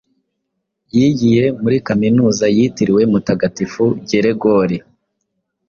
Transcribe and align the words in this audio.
Yigiye 0.95 1.43
muri 1.61 1.77
Kaminuza 1.87 2.45
yitiriwe 2.55 3.01
Mutagatifu 3.11 3.83
Geregori. 4.09 4.77